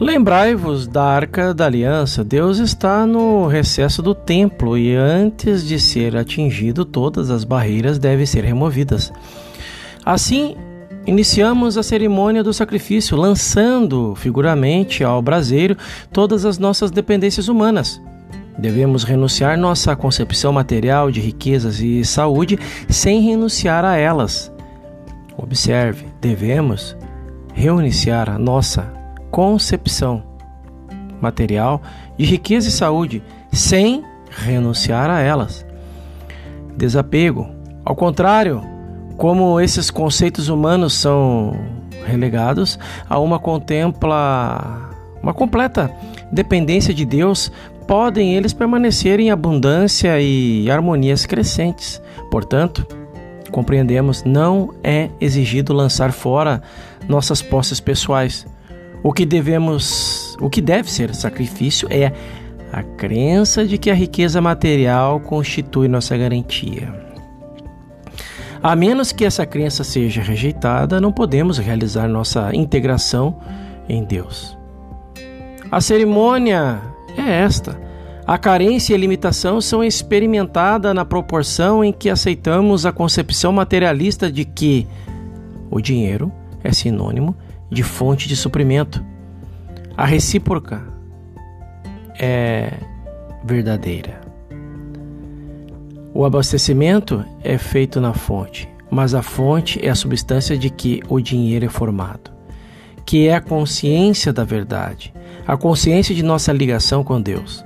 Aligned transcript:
Lembrai-vos 0.00 0.88
da 0.88 1.04
arca 1.04 1.54
da 1.54 1.66
aliança. 1.66 2.24
Deus 2.24 2.58
está 2.58 3.06
no 3.06 3.46
recesso 3.46 4.02
do 4.02 4.12
templo 4.12 4.76
e 4.76 4.94
antes 4.94 5.64
de 5.64 5.78
ser 5.78 6.16
atingido, 6.16 6.84
todas 6.84 7.30
as 7.30 7.44
barreiras 7.44 7.96
devem 7.96 8.26
ser 8.26 8.42
removidas. 8.42 9.12
Assim, 10.04 10.56
iniciamos 11.06 11.78
a 11.78 11.82
cerimônia 11.82 12.42
do 12.42 12.52
sacrifício, 12.52 13.16
lançando 13.16 14.16
figuramente 14.16 15.04
ao 15.04 15.22
braseiro 15.22 15.76
todas 16.12 16.44
as 16.44 16.58
nossas 16.58 16.90
dependências 16.90 17.46
humanas. 17.46 18.02
Devemos 18.58 19.04
renunciar 19.04 19.56
nossa 19.56 19.94
concepção 19.94 20.52
material 20.52 21.08
de 21.08 21.20
riquezas 21.20 21.78
e 21.78 22.04
saúde 22.04 22.58
sem 22.88 23.20
renunciar 23.20 23.84
a 23.84 23.96
elas. 23.96 24.52
Observe, 25.36 26.06
devemos 26.20 26.96
reiniciar 27.52 28.28
a 28.28 28.38
nossa 28.38 29.03
concepção 29.34 30.22
material 31.20 31.82
de 32.16 32.24
riqueza 32.24 32.68
e 32.68 32.70
saúde 32.70 33.20
sem 33.52 34.04
renunciar 34.30 35.10
a 35.10 35.18
elas. 35.18 35.66
Desapego, 36.76 37.48
ao 37.84 37.96
contrário, 37.96 38.62
como 39.16 39.60
esses 39.60 39.90
conceitos 39.90 40.48
humanos 40.48 40.94
são 40.94 41.52
relegados 42.06 42.78
a 43.10 43.18
uma 43.18 43.40
contempla 43.40 44.88
uma 45.20 45.34
completa 45.34 45.90
dependência 46.30 46.94
de 46.94 47.04
Deus, 47.04 47.50
podem 47.88 48.36
eles 48.36 48.52
permanecer 48.52 49.18
em 49.18 49.32
abundância 49.32 50.20
e 50.20 50.70
harmonias 50.70 51.26
crescentes. 51.26 52.00
Portanto, 52.30 52.86
compreendemos, 53.50 54.22
não 54.22 54.72
é 54.84 55.10
exigido 55.20 55.72
lançar 55.72 56.12
fora 56.12 56.62
nossas 57.08 57.42
posses 57.42 57.80
pessoais, 57.80 58.46
o 59.04 59.12
que 59.12 59.26
devemos, 59.26 60.34
o 60.40 60.48
que 60.48 60.62
deve 60.62 60.90
ser 60.90 61.14
sacrifício 61.14 61.86
é 61.90 62.10
a 62.72 62.82
crença 62.82 63.66
de 63.66 63.76
que 63.76 63.90
a 63.90 63.94
riqueza 63.94 64.40
material 64.40 65.20
constitui 65.20 65.88
nossa 65.88 66.16
garantia. 66.16 67.04
A 68.62 68.74
menos 68.74 69.12
que 69.12 69.26
essa 69.26 69.44
crença 69.44 69.84
seja 69.84 70.22
rejeitada, 70.22 71.02
não 71.02 71.12
podemos 71.12 71.58
realizar 71.58 72.08
nossa 72.08 72.50
integração 72.56 73.38
em 73.86 74.02
Deus. 74.02 74.56
A 75.70 75.82
cerimônia 75.82 76.80
é 77.14 77.42
esta. 77.42 77.78
A 78.26 78.38
carência 78.38 78.94
e 78.94 78.96
a 78.96 78.98
limitação 78.98 79.60
são 79.60 79.84
experimentadas 79.84 80.94
na 80.94 81.04
proporção 81.04 81.84
em 81.84 81.92
que 81.92 82.08
aceitamos 82.08 82.86
a 82.86 82.92
concepção 82.92 83.52
materialista 83.52 84.32
de 84.32 84.46
que 84.46 84.88
o 85.70 85.78
dinheiro 85.78 86.32
é 86.62 86.72
sinônimo 86.72 87.36
de 87.74 87.82
fonte 87.82 88.26
de 88.26 88.36
suprimento. 88.36 89.04
A 89.96 90.06
recíproca 90.06 90.82
é 92.18 92.72
verdadeira. 93.44 94.20
O 96.14 96.24
abastecimento 96.24 97.24
é 97.42 97.58
feito 97.58 98.00
na 98.00 98.14
fonte, 98.14 98.68
mas 98.90 99.14
a 99.14 99.22
fonte 99.22 99.84
é 99.84 99.90
a 99.90 99.94
substância 99.94 100.56
de 100.56 100.70
que 100.70 101.02
o 101.08 101.20
dinheiro 101.20 101.66
é 101.66 101.68
formado, 101.68 102.30
que 103.04 103.26
é 103.26 103.34
a 103.34 103.40
consciência 103.40 104.32
da 104.32 104.44
verdade, 104.44 105.12
a 105.46 105.56
consciência 105.56 106.14
de 106.14 106.22
nossa 106.22 106.52
ligação 106.52 107.02
com 107.02 107.20
Deus. 107.20 107.64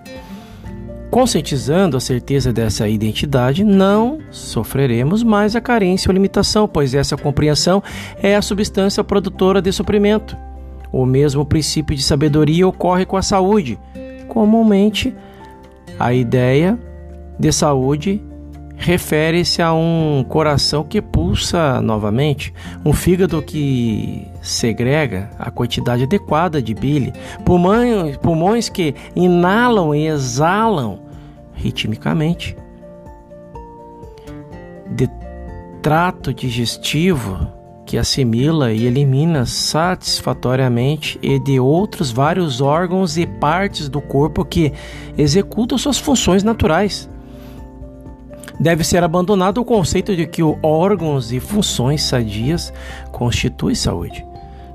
Conscientizando 1.10 1.96
a 1.96 2.00
certeza 2.00 2.52
dessa 2.52 2.86
identidade, 2.86 3.64
não 3.64 4.18
sofreremos 4.30 5.22
mais 5.22 5.56
a 5.56 5.60
carência 5.60 6.10
ou 6.10 6.12
limitação, 6.12 6.68
pois 6.68 6.94
essa 6.94 7.16
compreensão 7.16 7.82
é 8.22 8.36
a 8.36 8.42
substância 8.42 9.02
produtora 9.02 9.62
de 9.62 9.72
suprimento. 9.72 10.36
O 10.92 11.06
mesmo 11.06 11.44
princípio 11.46 11.96
de 11.96 12.02
sabedoria 12.02 12.68
ocorre 12.68 13.06
com 13.06 13.16
a 13.16 13.22
saúde. 13.22 13.78
Comumente, 14.28 15.14
a 15.98 16.12
ideia 16.12 16.78
de 17.38 17.52
saúde 17.52 18.22
refere-se 18.78 19.60
a 19.60 19.72
um 19.72 20.24
coração 20.28 20.84
que 20.84 21.02
pulsa 21.02 21.82
novamente, 21.82 22.54
um 22.84 22.92
fígado 22.92 23.42
que 23.42 24.26
segrega 24.40 25.30
a 25.38 25.50
quantidade 25.50 26.04
adequada 26.04 26.62
de 26.62 26.74
bile, 26.74 27.12
pulmões, 27.44 28.16
pulmões 28.18 28.68
que 28.68 28.94
inalam 29.16 29.94
e 29.94 30.06
exalam 30.06 31.00
ritmicamente, 31.58 32.56
de 34.86 35.08
trato 35.82 36.32
digestivo 36.32 37.52
que 37.84 37.98
assimila 37.98 38.72
e 38.72 38.86
elimina 38.86 39.46
satisfatoriamente 39.46 41.18
e 41.22 41.38
de 41.38 41.58
outros 41.58 42.10
vários 42.10 42.60
órgãos 42.60 43.16
e 43.16 43.26
partes 43.26 43.88
do 43.88 44.00
corpo 44.00 44.44
que 44.44 44.72
executam 45.16 45.78
suas 45.78 45.98
funções 45.98 46.42
naturais 46.42 47.08
deve 48.60 48.84
ser 48.84 49.02
abandonado 49.02 49.58
o 49.58 49.64
conceito 49.64 50.16
de 50.16 50.26
que 50.26 50.42
órgãos 50.62 51.32
e 51.32 51.40
funções 51.40 52.02
sadias 52.02 52.72
constituem 53.12 53.74
saúde. 53.74 54.27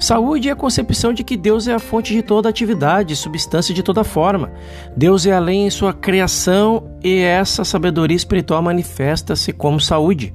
Saúde 0.04 0.50
é 0.50 0.52
a 0.52 0.56
concepção 0.56 1.14
de 1.14 1.24
que 1.24 1.38
Deus 1.38 1.66
é 1.66 1.74
a 1.74 1.80
fonte 1.80 2.12
de 2.12 2.22
toda 2.22 2.50
atividade, 2.50 3.16
substância 3.16 3.74
de 3.74 3.82
toda 3.82 4.04
forma. 4.04 4.52
Deus 4.98 5.26
é 5.26 5.32
além 5.32 5.66
em 5.66 5.70
sua 5.70 5.94
criação 5.94 6.90
e 7.02 7.20
essa 7.20 7.64
sabedoria 7.64 8.18
espiritual 8.18 8.62
manifesta-se 8.62 9.54
como 9.54 9.80
saúde. 9.80 10.34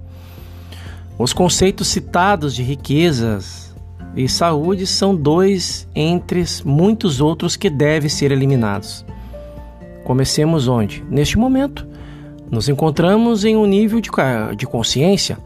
Os 1.19 1.34
conceitos 1.34 1.89
citados 1.89 2.55
de 2.55 2.62
riquezas 2.62 3.77
e 4.17 4.27
saúde 4.27 4.87
são 4.87 5.15
dois 5.15 5.87
entre 5.95 6.43
muitos 6.65 7.21
outros 7.21 7.55
que 7.55 7.69
devem 7.69 8.09
ser 8.09 8.33
eliminados. 8.33 9.05
Comecemos 10.03 10.67
onde? 10.67 11.05
Neste 11.11 11.37
momento, 11.37 11.87
nos 12.51 12.71
encontramos 12.71 13.45
em 13.45 13.55
um 13.55 13.67
nível 13.67 14.01
de, 14.01 14.09
de 14.57 14.67
consciência. 14.67 15.37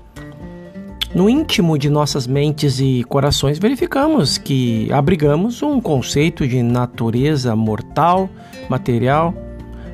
No 1.14 1.28
íntimo 1.28 1.76
de 1.76 1.90
nossas 1.90 2.26
mentes 2.26 2.80
e 2.80 3.04
corações, 3.04 3.58
verificamos 3.58 4.38
que 4.38 4.90
abrigamos 4.90 5.62
um 5.62 5.78
conceito 5.78 6.48
de 6.48 6.62
natureza 6.62 7.54
mortal, 7.54 8.30
material, 8.66 9.34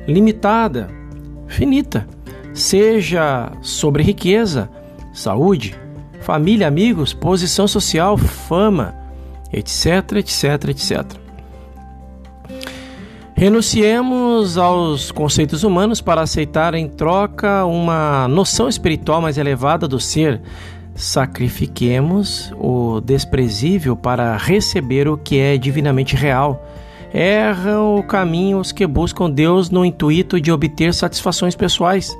limitada, 0.07 0.89
finita, 1.45 2.07
seja 2.53 3.51
sobre 3.61 4.01
riqueza, 4.01 4.69
saúde, 5.13 5.75
família, 6.21 6.67
amigos, 6.67 7.13
posição 7.13 7.67
social, 7.67 8.17
fama, 8.17 8.95
etc, 9.51 10.13
etc, 10.17 10.69
etc. 10.69 11.29
Renunciemos 13.35 14.57
aos 14.57 15.11
conceitos 15.11 15.63
humanos 15.63 16.01
para 16.01 16.21
aceitar 16.21 16.73
em 16.73 16.87
troca 16.87 17.65
uma 17.65 18.27
noção 18.27 18.67
espiritual 18.67 19.21
mais 19.21 19.37
elevada 19.37 19.87
do 19.87 19.99
ser. 19.99 20.41
Sacrifiquemos 20.99 22.53
o 22.59 22.99
desprezível 22.99 23.95
para 23.95 24.35
receber 24.35 25.07
o 25.07 25.17
que 25.17 25.39
é 25.39 25.57
divinamente 25.57 26.13
real. 26.13 26.61
Erram 27.13 27.95
o 27.95 28.03
caminho 28.03 28.59
os 28.59 28.73
que 28.73 28.85
buscam 28.85 29.31
Deus 29.31 29.69
no 29.69 29.85
intuito 29.85 30.41
de 30.41 30.51
obter 30.51 30.93
satisfações 30.93 31.55
pessoais. 31.55 32.13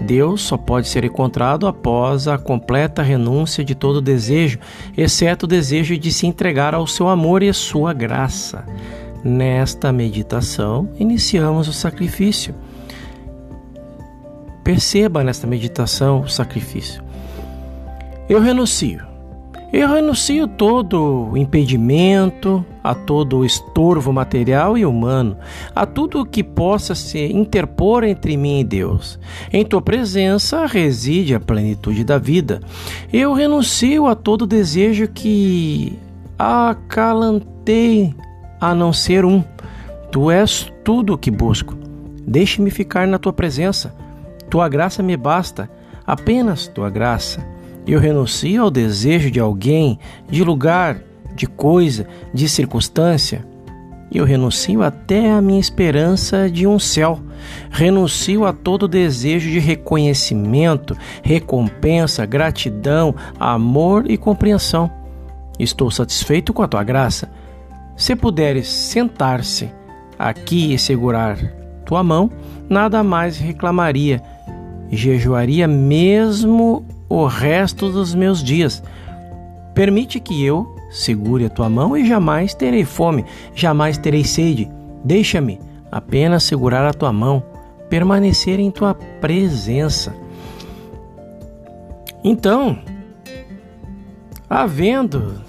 Deus 0.00 0.40
só 0.40 0.56
pode 0.56 0.86
ser 0.86 1.04
encontrado 1.04 1.66
após 1.66 2.28
a 2.28 2.38
completa 2.38 3.02
renúncia 3.02 3.64
de 3.64 3.74
todo 3.74 4.00
desejo, 4.00 4.60
exceto 4.96 5.44
o 5.44 5.48
desejo 5.48 5.98
de 5.98 6.12
se 6.12 6.28
entregar 6.28 6.76
ao 6.76 6.86
seu 6.86 7.08
amor 7.08 7.42
e 7.42 7.48
à 7.48 7.52
sua 7.52 7.92
graça. 7.92 8.64
Nesta 9.24 9.92
meditação, 9.92 10.88
iniciamos 10.96 11.66
o 11.66 11.72
sacrifício. 11.72 12.54
Perceba 14.62 15.24
nesta 15.24 15.48
meditação 15.48 16.20
o 16.20 16.28
sacrifício. 16.28 17.09
Eu 18.30 18.40
renuncio. 18.40 19.02
Eu 19.72 19.88
renuncio 19.88 20.46
todo 20.46 21.32
impedimento, 21.36 22.64
a 22.80 22.94
todo 22.94 23.44
estorvo 23.44 24.12
material 24.12 24.78
e 24.78 24.86
humano, 24.86 25.36
a 25.74 25.84
tudo 25.84 26.24
que 26.24 26.44
possa 26.44 26.94
se 26.94 27.18
interpor 27.24 28.04
entre 28.04 28.36
mim 28.36 28.60
e 28.60 28.64
Deus. 28.64 29.18
Em 29.52 29.64
tua 29.64 29.82
presença 29.82 30.64
reside 30.64 31.34
a 31.34 31.40
plenitude 31.40 32.04
da 32.04 32.18
vida. 32.18 32.60
Eu 33.12 33.32
renuncio 33.32 34.06
a 34.06 34.14
todo 34.14 34.46
desejo 34.46 35.08
que 35.08 35.98
acalantei 36.38 38.14
a 38.60 38.76
não 38.76 38.92
ser 38.92 39.24
um. 39.24 39.42
Tu 40.12 40.30
és 40.30 40.72
tudo 40.84 41.14
o 41.14 41.18
que 41.18 41.32
busco. 41.32 41.76
Deixe-me 42.24 42.70
ficar 42.70 43.08
na 43.08 43.18
tua 43.18 43.32
presença. 43.32 43.92
Tua 44.48 44.68
graça 44.68 45.02
me 45.02 45.16
basta, 45.16 45.68
apenas 46.06 46.68
tua 46.68 46.88
graça. 46.88 47.44
Eu 47.86 47.98
renuncio 47.98 48.62
ao 48.62 48.70
desejo 48.70 49.30
de 49.30 49.40
alguém, 49.40 49.98
de 50.28 50.44
lugar, 50.44 51.02
de 51.34 51.46
coisa, 51.46 52.06
de 52.32 52.48
circunstância. 52.48 53.44
Eu 54.12 54.24
renuncio 54.24 54.82
até 54.82 55.30
a 55.30 55.40
minha 55.40 55.60
esperança 55.60 56.50
de 56.50 56.66
um 56.66 56.78
céu. 56.78 57.20
Renuncio 57.70 58.44
a 58.44 58.52
todo 58.52 58.88
desejo 58.88 59.48
de 59.48 59.58
reconhecimento, 59.58 60.96
recompensa, 61.22 62.26
gratidão, 62.26 63.14
amor 63.38 64.10
e 64.10 64.16
compreensão. 64.16 64.90
Estou 65.58 65.90
satisfeito 65.90 66.54
com 66.54 66.62
a 66.62 66.68
tua 66.68 66.82
graça 66.82 67.30
Se 67.96 68.16
puderes 68.16 68.66
sentar-se 68.66 69.70
aqui 70.18 70.72
e 70.72 70.78
segurar 70.78 71.36
tua 71.84 72.02
mão, 72.02 72.30
nada 72.68 73.02
mais 73.02 73.36
reclamaria, 73.36 74.22
jejuaria 74.90 75.66
mesmo 75.66 76.86
o 77.10 77.26
resto 77.26 77.90
dos 77.90 78.14
meus 78.14 78.42
dias. 78.42 78.82
Permite 79.74 80.20
que 80.20 80.44
eu 80.44 80.76
segure 80.90 81.44
a 81.44 81.50
tua 81.50 81.68
mão 81.68 81.96
e 81.96 82.06
jamais 82.06 82.54
terei 82.54 82.84
fome, 82.84 83.24
jamais 83.54 83.98
terei 83.98 84.24
sede. 84.24 84.70
Deixa-me 85.04 85.60
apenas 85.90 86.44
segurar 86.44 86.86
a 86.86 86.94
tua 86.94 87.12
mão, 87.12 87.42
permanecer 87.88 88.60
em 88.60 88.70
tua 88.70 88.94
presença. 88.94 90.14
Então, 92.22 92.78
havendo 94.48 95.42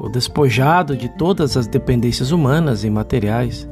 o 0.00 0.08
despojado 0.08 0.96
de 0.96 1.08
todas 1.08 1.56
as 1.56 1.66
dependências 1.66 2.32
humanas 2.32 2.84
e 2.84 2.90
materiais, 2.90 3.68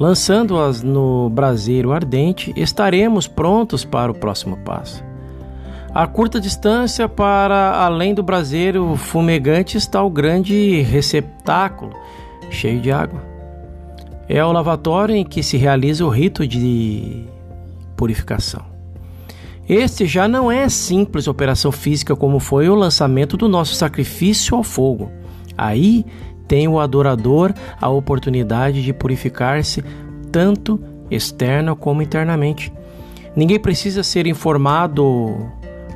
lançando-as 0.00 0.82
no 0.82 1.28
braseiro 1.28 1.92
ardente, 1.92 2.52
estaremos 2.56 3.28
prontos 3.28 3.84
para 3.84 4.10
o 4.10 4.14
próximo 4.14 4.56
passo. 4.58 5.07
A 5.94 6.06
curta 6.06 6.40
distância 6.40 7.08
para 7.08 7.82
além 7.82 8.14
do 8.14 8.22
braseiro 8.22 8.94
fumegante 8.96 9.76
está 9.76 10.02
o 10.02 10.10
grande 10.10 10.82
receptáculo 10.82 11.92
cheio 12.50 12.80
de 12.80 12.92
água. 12.92 13.22
É 14.28 14.44
o 14.44 14.52
lavatório 14.52 15.14
em 15.14 15.24
que 15.24 15.42
se 15.42 15.56
realiza 15.56 16.04
o 16.04 16.10
rito 16.10 16.46
de 16.46 17.24
purificação. 17.96 18.64
Este 19.68 20.06
já 20.06 20.28
não 20.28 20.52
é 20.52 20.68
simples 20.68 21.26
operação 21.26 21.72
física 21.72 22.14
como 22.14 22.38
foi 22.38 22.68
o 22.68 22.74
lançamento 22.74 23.36
do 23.36 23.48
nosso 23.48 23.74
sacrifício 23.74 24.56
ao 24.56 24.62
fogo. 24.62 25.10
Aí 25.56 26.04
tem 26.46 26.68
o 26.68 26.78
adorador 26.78 27.52
a 27.80 27.88
oportunidade 27.88 28.82
de 28.82 28.92
purificar-se 28.92 29.82
tanto 30.30 30.80
externa 31.10 31.74
como 31.74 32.02
internamente. 32.02 32.72
Ninguém 33.34 33.58
precisa 33.58 34.02
ser 34.02 34.26
informado 34.26 35.50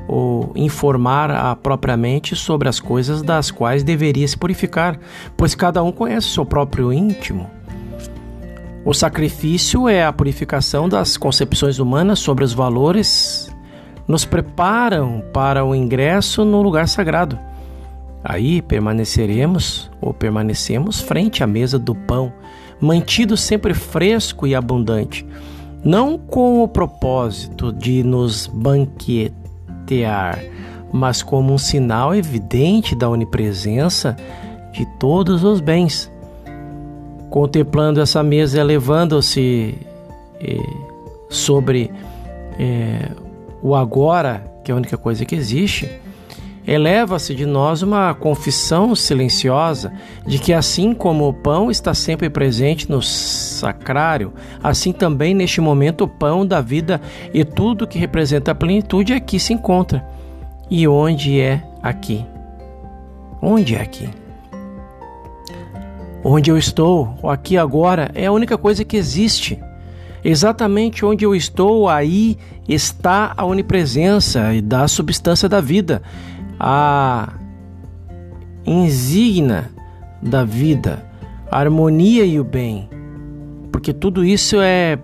ou 0.08 0.52
informar 0.54 1.30
a 1.30 1.54
propriamente 1.56 2.34
sobre 2.36 2.68
as 2.68 2.80
coisas 2.80 3.22
das 3.22 3.50
quais 3.50 3.82
deveria 3.82 4.26
se 4.26 4.36
purificar, 4.36 4.98
pois 5.36 5.54
cada 5.54 5.82
um 5.82 5.92
conhece 5.92 6.28
o 6.28 6.30
seu 6.30 6.44
próprio 6.44 6.92
íntimo. 6.92 7.48
O 8.84 8.92
sacrifício 8.92 9.88
é 9.88 10.04
a 10.04 10.12
purificação 10.12 10.88
das 10.88 11.16
concepções 11.16 11.78
humanas 11.78 12.18
sobre 12.18 12.44
os 12.44 12.52
valores, 12.52 13.48
nos 14.08 14.24
preparam 14.24 15.22
para 15.32 15.64
o 15.64 15.74
ingresso 15.74 16.44
no 16.44 16.60
lugar 16.60 16.88
sagrado. 16.88 17.38
Aí 18.24 18.60
permaneceremos 18.60 19.90
ou 20.00 20.12
permanecemos 20.12 21.00
frente 21.00 21.44
à 21.44 21.46
mesa 21.46 21.78
do 21.78 21.94
pão, 21.94 22.32
mantido 22.80 23.36
sempre 23.36 23.72
fresco 23.72 24.46
e 24.46 24.54
abundante, 24.54 25.24
não 25.84 26.18
com 26.18 26.62
o 26.62 26.68
propósito 26.68 27.72
de 27.72 28.02
nos 28.02 28.48
mas 30.92 31.22
como 31.22 31.52
um 31.52 31.58
sinal 31.58 32.14
evidente 32.14 32.94
da 32.94 33.08
onipresença 33.08 34.16
de 34.72 34.86
todos 34.98 35.42
os 35.44 35.60
bens. 35.60 36.10
Contemplando 37.30 38.00
essa 38.00 38.22
mesa, 38.22 38.60
elevando-se 38.60 39.78
eh, 40.40 40.58
sobre 41.30 41.90
eh, 42.58 43.10
o 43.62 43.74
agora, 43.74 44.44
que 44.62 44.70
é 44.70 44.74
a 44.74 44.76
única 44.76 44.98
coisa 44.98 45.24
que 45.24 45.34
existe, 45.34 45.90
eleva-se 46.66 47.34
de 47.34 47.44
nós 47.44 47.82
uma 47.82 48.14
confissão 48.14 48.94
silenciosa 48.94 49.92
de 50.26 50.38
que, 50.38 50.52
assim 50.52 50.94
como 50.94 51.28
o 51.28 51.34
pão 51.34 51.70
está 51.70 51.92
sempre 51.92 52.30
presente 52.30 52.90
no 52.90 53.02
sacrário, 53.02 54.32
assim 54.62 54.92
também 54.92 55.34
neste 55.34 55.60
momento 55.60 56.04
o 56.04 56.08
pão 56.08 56.46
da 56.46 56.60
vida 56.60 57.00
e 57.34 57.44
tudo 57.44 57.86
que 57.86 57.98
representa 57.98 58.52
a 58.52 58.54
plenitude 58.54 59.12
aqui 59.12 59.40
se 59.40 59.52
encontra. 59.52 60.06
E 60.70 60.86
onde 60.86 61.40
é 61.40 61.62
aqui? 61.82 62.24
Onde 63.40 63.74
é 63.74 63.82
aqui? 63.82 64.08
Onde 66.24 66.50
eu 66.50 66.56
estou, 66.56 67.18
ou 67.20 67.28
aqui 67.28 67.58
agora, 67.58 68.10
é 68.14 68.26
a 68.26 68.32
única 68.32 68.56
coisa 68.56 68.84
que 68.84 68.96
existe. 68.96 69.60
Exatamente 70.24 71.04
onde 71.04 71.24
eu 71.24 71.34
estou, 71.34 71.88
aí 71.88 72.38
está 72.68 73.34
a 73.36 73.44
onipresença 73.44 74.40
da 74.62 74.86
substância 74.86 75.48
da 75.48 75.60
vida 75.60 76.00
a 76.64 77.34
insígnia 78.64 79.68
da 80.22 80.44
vida, 80.44 81.04
a 81.50 81.58
harmonia 81.58 82.24
e 82.24 82.38
o 82.38 82.44
bem, 82.44 82.88
porque 83.72 83.92
tudo 83.92 84.24
isso 84.24 84.60
é 84.60 84.96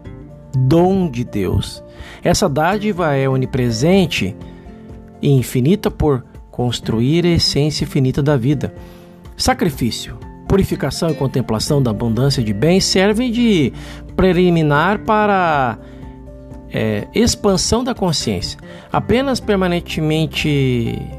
dom 0.56 1.10
de 1.10 1.24
Deus. 1.24 1.82
Essa 2.22 2.48
dádiva 2.48 3.12
é 3.16 3.28
onipresente 3.28 4.36
e 5.20 5.32
infinita 5.32 5.90
por 5.90 6.24
construir 6.48 7.26
a 7.26 7.30
essência 7.30 7.82
infinita 7.82 8.22
da 8.22 8.36
vida. 8.36 8.72
Sacrifício, 9.36 10.16
purificação 10.46 11.10
e 11.10 11.14
contemplação 11.14 11.82
da 11.82 11.90
abundância 11.90 12.40
de 12.40 12.52
bens 12.52 12.84
servem 12.84 13.32
de 13.32 13.72
preliminar 14.14 15.00
para 15.00 15.76
é, 16.72 17.08
expansão 17.12 17.82
da 17.82 17.96
consciência. 17.96 18.60
Apenas 18.92 19.40
permanentemente 19.40 21.17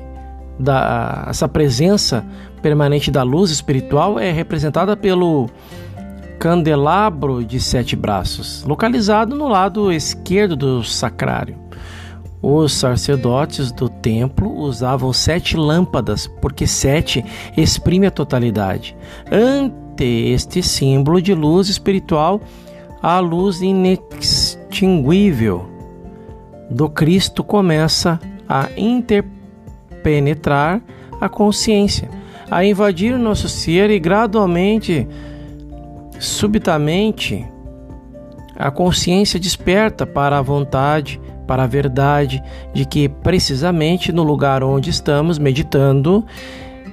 da, 0.59 1.25
essa 1.29 1.47
presença 1.47 2.25
permanente 2.61 3.09
da 3.09 3.23
luz 3.23 3.49
espiritual 3.49 4.19
é 4.19 4.31
representada 4.31 4.97
pelo 4.97 5.49
candelabro 6.39 7.43
de 7.43 7.59
sete 7.59 7.95
braços, 7.95 8.63
localizado 8.63 9.35
no 9.35 9.47
lado 9.47 9.91
esquerdo 9.91 10.55
do 10.55 10.83
sacrário. 10.83 11.57
Os 12.41 12.71
sacerdotes 12.71 13.71
do 13.71 13.89
templo 13.89 14.49
usavam 14.49 15.11
sete 15.11 15.57
lâmpadas, 15.57 16.27
porque 16.41 16.65
sete 16.65 17.25
exprime 17.57 18.07
a 18.07 18.11
totalidade. 18.11 18.95
Ante 19.29 20.05
este 20.05 20.63
símbolo 20.63 21.21
de 21.21 21.33
luz 21.33 21.67
espiritual, 21.67 22.39
a 23.01 23.19
luz 23.19 23.61
inextinguível 23.61 25.69
do 26.69 26.89
Cristo 26.89 27.43
começa 27.43 28.17
a 28.47 28.69
interpretar 28.77 29.38
penetrar 30.03 30.81
a 31.19 31.27
consciência, 31.27 32.09
a 32.49 32.63
invadir 32.63 33.13
o 33.13 33.19
nosso 33.19 33.47
ser 33.49 33.89
e 33.89 33.99
gradualmente, 33.99 35.07
subitamente, 36.19 37.45
a 38.55 38.69
consciência 38.69 39.39
desperta 39.39 40.05
para 40.05 40.37
a 40.37 40.41
vontade, 40.41 41.19
para 41.47 41.63
a 41.63 41.67
verdade 41.67 42.43
de 42.73 42.85
que 42.85 43.07
precisamente 43.07 44.11
no 44.11 44.23
lugar 44.23 44.63
onde 44.63 44.89
estamos 44.89 45.39
meditando 45.39 46.25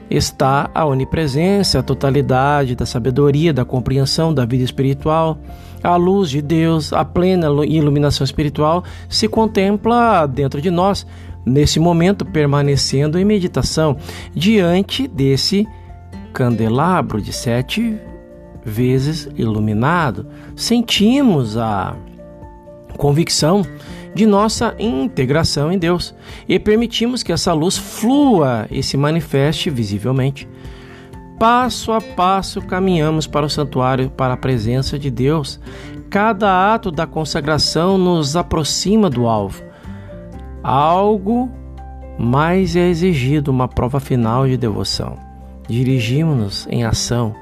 está 0.08 0.70
a 0.74 0.84
onipresença, 0.86 1.80
a 1.80 1.82
totalidade 1.82 2.76
da 2.76 2.86
sabedoria, 2.86 3.52
da 3.52 3.64
compreensão 3.64 4.32
da 4.32 4.44
vida 4.44 4.64
espiritual. 4.64 5.38
A 5.82 5.96
luz 5.96 6.30
de 6.30 6.40
Deus, 6.40 6.92
a 6.92 7.04
plena 7.04 7.48
iluminação 7.66 8.24
espiritual 8.24 8.84
se 9.08 9.28
contempla 9.28 10.26
dentro 10.26 10.60
de 10.60 10.70
nós, 10.70 11.06
nesse 11.46 11.78
momento 11.78 12.24
permanecendo 12.24 13.18
em 13.18 13.24
meditação 13.24 13.96
diante 14.34 15.06
desse 15.06 15.66
candelabro 16.32 17.22
de 17.22 17.32
sete 17.32 17.96
vezes 18.64 19.28
iluminado. 19.36 20.26
Sentimos 20.56 21.56
a 21.56 21.96
convicção 22.96 23.64
de 24.12 24.26
nossa 24.26 24.74
integração 24.78 25.70
em 25.70 25.78
Deus 25.78 26.14
e 26.48 26.58
permitimos 26.58 27.22
que 27.22 27.32
essa 27.32 27.52
luz 27.52 27.76
flua 27.76 28.66
e 28.70 28.82
se 28.82 28.96
manifeste 28.96 29.70
visivelmente. 29.70 30.48
Passo 31.38 31.92
a 31.92 32.00
passo 32.00 32.62
caminhamos 32.62 33.26
para 33.26 33.46
o 33.46 33.50
santuário, 33.50 34.10
para 34.10 34.34
a 34.34 34.38
presença 34.38 34.98
de 34.98 35.10
Deus. 35.10 35.60
Cada 36.08 36.74
ato 36.74 36.90
da 36.90 37.06
consagração 37.06 37.98
nos 37.98 38.36
aproxima 38.36 39.10
do 39.10 39.26
alvo 39.26 39.65
algo 40.66 41.48
mais 42.18 42.74
é 42.74 42.88
exigido 42.88 43.52
uma 43.52 43.68
prova 43.68 44.00
final 44.00 44.48
de 44.48 44.56
devoção. 44.56 45.16
Dirigimos-nos 45.68 46.66
em 46.68 46.82
ação 46.84 47.32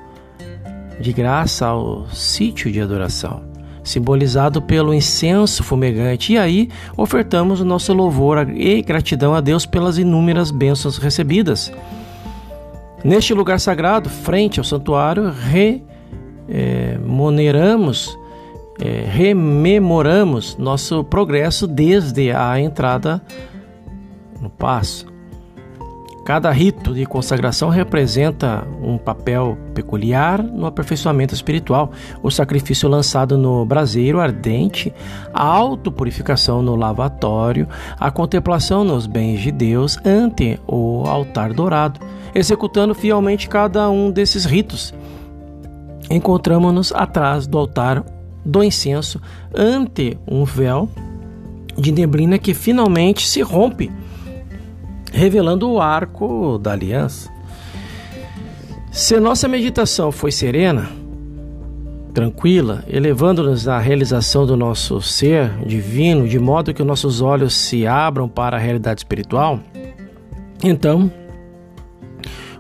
de 1.01 1.11
graça 1.11 1.67
ao 1.67 2.07
sítio 2.11 2.71
de 2.71 2.83
adoração, 2.83 3.43
simbolizado 3.83 4.61
pelo 4.61 4.93
incenso 4.93 5.65
fumegante, 5.65 6.35
e 6.35 6.39
aí 6.39 6.69
ofertamos 6.99 7.63
o 7.63 7.65
nosso 7.65 7.95
louvor 7.95 8.51
e 8.51 8.83
gratidão 8.83 9.35
a 9.35 9.41
Deus 9.41 9.65
pelas 9.65 9.97
inúmeras 9.97 10.51
bênçãos 10.51 10.99
recebidas. 10.99 11.73
Neste 13.03 13.33
lugar 13.33 13.59
sagrado, 13.59 14.11
frente 14.11 14.61
ao 14.61 14.65
santuário, 14.65 15.33
remuneramos 16.47 18.19
é, 18.81 19.05
rememoramos 19.09 20.57
nosso 20.57 21.05
progresso 21.05 21.67
desde 21.67 22.33
a 22.33 22.59
entrada 22.59 23.23
no 24.41 24.51
passo. 24.51 25.15
Cada 26.25 26.51
rito 26.51 26.95
de 26.95 27.05
consagração 27.05 27.69
representa 27.69 28.67
um 28.83 28.97
papel 28.97 29.59
peculiar 29.75 30.43
no 30.43 30.65
aperfeiçoamento 30.65 31.35
espiritual. 31.35 31.93
O 32.23 32.31
sacrifício 32.31 32.89
lançado 32.89 33.37
no 33.37 33.67
braseiro 33.67 34.19
ardente, 34.19 34.93
a 35.35 35.45
autopurificação 35.45 36.63
no 36.63 36.77
lavatório, 36.77 37.69
a 38.01 38.11
contemplação 38.11 38.85
nos 38.85 39.07
bens 39.07 39.41
de 39.41 39.53
Deus 39.53 39.99
ante 40.03 40.59
o 40.67 41.05
altar 41.07 41.53
dourado. 41.53 42.01
Executando 42.35 42.95
fielmente 42.95 43.47
cada 43.47 43.91
um 43.91 44.11
desses 44.11 44.47
ritos, 44.47 44.95
encontramos-nos 46.11 46.91
atrás 46.91 47.47
do 47.47 47.59
altar 47.59 48.03
do 48.45 48.63
incenso, 48.63 49.21
ante 49.55 50.19
um 50.27 50.45
véu 50.45 50.89
de 51.77 51.91
neblina 51.91 52.39
que 52.39 52.55
finalmente 52.55 53.27
se 53.27 53.41
rompe 53.41 53.91
revelando 55.13 55.71
o 55.71 55.81
arco 55.81 56.59
da 56.59 56.73
aliança. 56.73 57.33
Se 58.91 59.19
nossa 59.19 59.49
meditação 59.49 60.13
foi 60.13 60.31
serena, 60.31 60.89
tranquila, 62.13 62.85
elevando-nos 62.89 63.67
à 63.67 63.79
realização 63.79 64.45
do 64.47 64.57
nosso 64.57 65.01
ser 65.01 65.51
divino, 65.67 66.29
de 66.29 66.39
modo 66.39 66.75
que 66.75 66.83
os 66.83 66.87
nossos 66.87 67.21
olhos 67.21 67.55
se 67.55 67.87
abram 67.87 68.29
para 68.29 68.57
a 68.57 68.61
realidade 68.61 69.01
espiritual, 69.01 69.61
então 70.63 71.11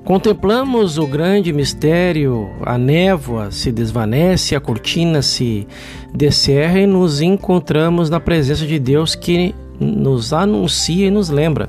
contemplamos 0.04 0.98
o 0.98 1.06
grande 1.06 1.52
mistério, 1.52 2.50
a 2.62 2.76
névoa 2.76 3.50
se 3.50 3.72
desvanece, 3.72 4.54
a 4.54 4.60
cortina 4.60 5.22
se 5.22 5.66
descerra 6.12 6.80
e 6.80 6.86
nos 6.86 7.20
encontramos 7.20 8.10
na 8.10 8.20
presença 8.20 8.66
de 8.66 8.78
Deus 8.78 9.14
que 9.14 9.54
nos 9.80 10.32
anuncia 10.32 11.06
e 11.06 11.10
nos 11.10 11.28
lembra 11.28 11.68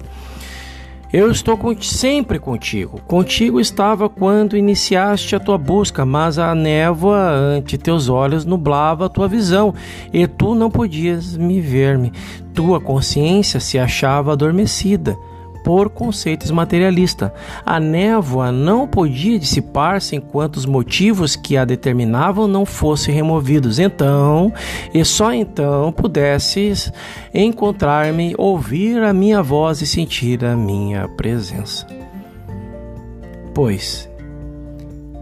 eu 1.16 1.32
estou 1.32 1.58
sempre 1.80 2.38
contigo. 2.40 3.00
Contigo 3.08 3.58
estava 3.58 4.10
quando 4.10 4.58
iniciaste 4.58 5.34
a 5.34 5.40
tua 5.40 5.58
busca, 5.58 6.06
mas 6.06 6.38
a 6.38 6.54
névoa 6.54 7.18
ante 7.18 7.78
teus 7.78 8.10
olhos 8.10 8.44
nublava 8.44 9.06
a 9.06 9.10
tua 9.10 9.26
visão, 9.26 9.74
e 10.12 10.28
tu 10.28 10.54
não 10.56 10.70
podias 10.70 11.38
me 11.38 11.62
ver-me. 11.62 12.12
Tua 12.54 12.82
consciência 12.82 13.62
se 13.62 13.80
achava 13.80 14.34
adormecida 14.34 15.18
por 15.66 15.90
conceitos 15.90 16.52
materialistas. 16.52 17.32
A 17.66 17.80
névoa 17.80 18.52
não 18.52 18.88
podia 18.88 19.40
dissipar-se 19.40 20.16
enquanto 20.16 20.58
os 20.58 20.66
motivos 20.68 21.36
que 21.36 21.58
a 21.58 21.66
determinavam 21.66 22.48
não 22.48 22.68
fossem 22.68 23.14
removidos. 23.14 23.80
Então, 23.80 24.54
e 24.94 25.04
só 25.04 25.34
então, 25.34 25.92
pudesses 25.92 26.94
encontrar-me, 27.34 28.36
ouvir 28.38 29.02
a 29.02 29.12
minha 29.12 29.42
voz 29.42 29.82
e 29.82 29.88
sentir 29.88 30.46
a 30.46 30.56
minha 30.56 31.08
presença. 31.10 31.88
Pois, 33.54 34.08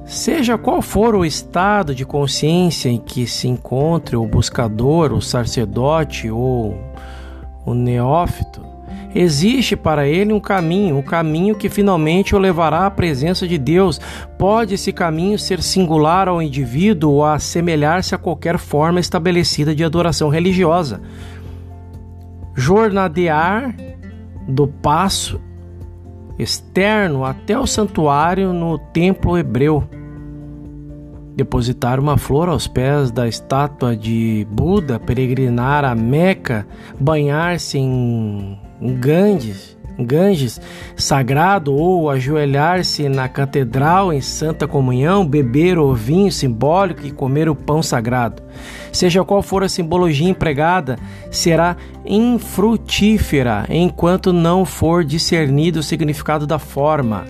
Seja 0.05 0.59
qual 0.59 0.79
for 0.81 1.15
o 1.15 1.25
estado 1.25 1.95
de 1.95 2.05
consciência 2.05 2.87
em 2.87 2.99
que 2.99 3.25
se 3.25 3.47
encontre 3.47 4.15
o 4.15 4.27
buscador, 4.27 5.11
o 5.11 5.21
sacerdote 5.21 6.29
ou 6.29 6.77
o 7.65 7.73
neófito, 7.73 8.62
Existe 9.15 9.75
para 9.75 10.07
ele 10.07 10.33
um 10.33 10.39
caminho, 10.39 10.97
um 10.97 11.01
caminho 11.01 11.55
que 11.55 11.69
finalmente 11.69 12.35
o 12.35 12.39
levará 12.39 12.85
à 12.85 12.91
presença 12.91 13.47
de 13.47 13.57
Deus. 13.57 13.99
Pode 14.37 14.73
esse 14.73 14.91
caminho 14.91 15.37
ser 15.37 15.61
singular 15.61 16.27
ao 16.27 16.41
indivíduo 16.41 17.13
ou 17.13 17.25
assemelhar-se 17.25 18.15
a 18.15 18.17
qualquer 18.17 18.57
forma 18.57 18.99
estabelecida 18.99 19.75
de 19.75 19.83
adoração 19.83 20.29
religiosa. 20.29 21.01
Jornadear 22.55 23.75
do 24.47 24.67
passo 24.67 25.39
externo 26.37 27.23
até 27.23 27.57
o 27.57 27.67
santuário 27.67 28.51
no 28.51 28.77
templo 28.77 29.37
hebreu. 29.37 29.83
Depositar 31.35 31.99
uma 31.99 32.17
flor 32.17 32.49
aos 32.49 32.67
pés 32.67 33.09
da 33.09 33.27
estátua 33.27 33.95
de 33.95 34.45
Buda, 34.51 34.99
peregrinar 34.99 35.83
a 35.83 35.95
Meca, 35.95 36.67
banhar-se 36.99 37.77
em 37.79 38.59
Ganges, 38.99 39.77
Ganges 39.97 40.59
sagrado 40.95 41.73
ou 41.73 42.09
ajoelhar-se 42.09 43.07
na 43.07 43.29
catedral 43.29 44.11
em 44.11 44.21
santa 44.21 44.67
comunhão, 44.67 45.25
beber 45.25 45.77
o 45.77 45.93
vinho 45.93 46.31
simbólico 46.31 47.05
e 47.05 47.11
comer 47.11 47.47
o 47.47 47.55
pão 47.55 47.83
sagrado. 47.83 48.41
Seja 48.91 49.23
qual 49.23 49.41
for 49.41 49.63
a 49.63 49.69
simbologia 49.69 50.27
empregada, 50.27 50.97
será 51.29 51.77
infrutífera 52.05 53.65
enquanto 53.69 54.33
não 54.33 54.65
for 54.65 55.03
discernido 55.03 55.79
o 55.79 55.83
significado 55.83 56.47
da 56.47 56.57
forma. 56.57 57.25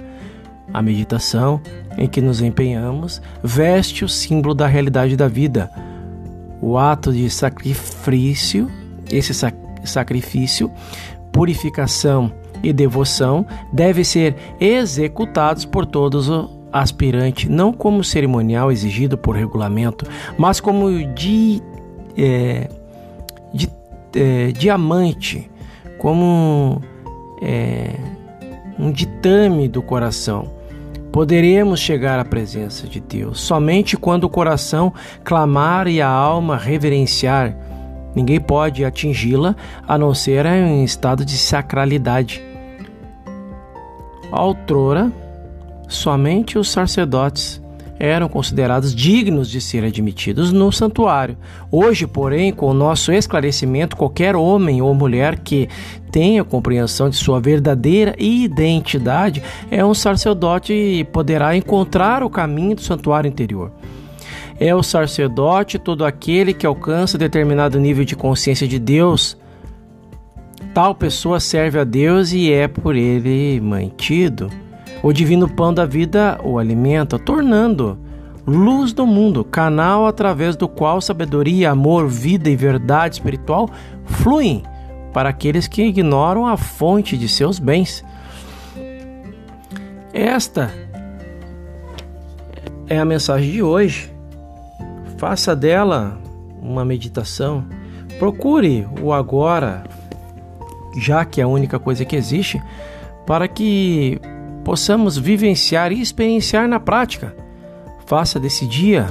A 0.73 0.81
meditação 0.81 1.61
em 1.97 2.07
que 2.07 2.21
nos 2.21 2.41
empenhamos 2.41 3.21
veste 3.43 4.03
o 4.03 4.09
símbolo 4.09 4.55
da 4.55 4.67
realidade 4.67 5.15
da 5.15 5.27
vida. 5.27 5.69
O 6.61 6.77
ato 6.77 7.11
de 7.11 7.29
sacrifício, 7.29 8.71
esse 9.11 9.33
sacrifício 9.83 10.71
purificação 11.33 12.31
e 12.63 12.71
devoção 12.71 13.45
devem 13.73 14.05
ser 14.05 14.35
executados 14.61 15.65
por 15.65 15.85
todos 15.85 16.29
os 16.29 16.49
aspirantes, 16.71 17.49
não 17.49 17.73
como 17.73 18.03
cerimonial 18.03 18.71
exigido 18.71 19.17
por 19.17 19.35
regulamento, 19.35 20.07
mas 20.37 20.61
como 20.61 20.89
de, 21.13 21.61
é, 22.17 22.69
é, 24.15 24.51
diamante, 24.53 25.51
como 25.97 26.81
é, 27.41 27.95
um 28.79 28.91
ditame 28.91 29.67
do 29.67 29.81
coração. 29.81 30.47
Poderemos 31.11 31.79
chegar 31.79 32.19
à 32.19 32.25
presença 32.25 32.87
de 32.87 32.99
Deus 32.99 33.39
somente 33.39 33.95
quando 33.95 34.23
o 34.23 34.29
coração 34.29 34.91
clamar 35.23 35.87
e 35.87 36.01
a 36.01 36.07
alma 36.07 36.57
reverenciar 36.57 37.55
Ninguém 38.15 38.39
pode 38.39 38.85
atingi-la 38.85 39.55
a 39.87 39.97
não 39.97 40.13
ser 40.13 40.45
em 40.45 40.83
estado 40.83 41.25
de 41.25 41.37
sacralidade. 41.37 42.41
Outrora, 44.31 45.11
somente 45.87 46.57
os 46.57 46.69
sacerdotes 46.69 47.61
eram 47.99 48.27
considerados 48.27 48.93
dignos 48.93 49.49
de 49.49 49.61
ser 49.61 49.83
admitidos 49.83 50.51
no 50.51 50.71
santuário. 50.71 51.37
Hoje, 51.71 52.05
porém, 52.05 52.51
com 52.51 52.67
o 52.67 52.73
nosso 52.73 53.11
esclarecimento, 53.11 53.95
qualquer 53.95 54.35
homem 54.35 54.81
ou 54.81 54.93
mulher 54.93 55.39
que 55.39 55.69
tenha 56.11 56.43
compreensão 56.43 57.09
de 57.09 57.15
sua 57.15 57.39
verdadeira 57.39 58.15
identidade 58.17 59.41
é 59.71 59.85
um 59.85 59.93
sacerdote 59.93 60.73
e 60.73 61.03
poderá 61.03 61.55
encontrar 61.55 62.23
o 62.23 62.29
caminho 62.29 62.75
do 62.75 62.81
santuário 62.81 63.27
interior 63.27 63.71
é 64.59 64.73
o 64.73 64.83
sacerdote 64.83 65.79
todo 65.79 66.05
aquele 66.05 66.53
que 66.53 66.65
alcança 66.65 67.17
determinado 67.17 67.79
nível 67.79 68.05
de 68.05 68.15
consciência 68.15 68.67
de 68.67 68.79
Deus. 68.79 69.37
Tal 70.73 70.95
pessoa 70.95 71.39
serve 71.39 71.79
a 71.79 71.83
Deus 71.83 72.31
e 72.31 72.51
é 72.51 72.67
por 72.67 72.95
ele 72.95 73.59
mantido. 73.61 74.49
O 75.01 75.11
divino 75.11 75.49
pão 75.49 75.73
da 75.73 75.85
vida 75.85 76.39
o 76.43 76.57
alimenta, 76.57 77.19
tornando 77.19 77.97
luz 78.45 78.93
do 78.93 79.05
mundo, 79.05 79.43
canal 79.43 80.05
através 80.05 80.55
do 80.55 80.67
qual 80.67 81.01
sabedoria, 81.01 81.71
amor, 81.71 82.07
vida 82.07 82.49
e 82.49 82.55
verdade 82.55 83.15
espiritual 83.15 83.69
fluem 84.05 84.63
para 85.13 85.29
aqueles 85.29 85.67
que 85.67 85.83
ignoram 85.83 86.47
a 86.47 86.57
fonte 86.57 87.17
de 87.17 87.29
seus 87.29 87.59
bens. 87.59 88.03
Esta 90.13 90.71
é 92.87 92.99
a 92.99 93.05
mensagem 93.05 93.51
de 93.51 93.63
hoje. 93.63 94.12
Faça 95.23 95.55
dela 95.55 96.19
uma 96.61 96.83
meditação. 96.83 97.65
Procure 98.19 98.85
o 99.01 99.13
agora, 99.13 99.85
já 100.97 101.23
que 101.23 101.39
é 101.39 101.45
a 101.45 101.47
única 101.47 101.79
coisa 101.79 102.03
que 102.03 102.13
existe, 102.13 102.61
para 103.25 103.47
que 103.47 104.19
possamos 104.65 105.17
vivenciar 105.17 105.93
e 105.93 106.01
experienciar 106.01 106.67
na 106.67 106.77
prática. 106.77 107.33
Faça 108.05 108.37
desse 108.37 108.67
dia 108.67 109.07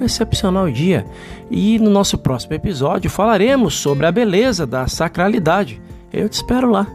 um 0.00 0.02
excepcional 0.02 0.70
dia. 0.70 1.04
E 1.50 1.78
no 1.78 1.90
nosso 1.90 2.16
próximo 2.16 2.54
episódio 2.54 3.10
falaremos 3.10 3.74
sobre 3.74 4.06
a 4.06 4.10
beleza 4.10 4.66
da 4.66 4.88
sacralidade. 4.88 5.82
Eu 6.10 6.30
te 6.30 6.32
espero 6.32 6.70
lá. 6.70 6.86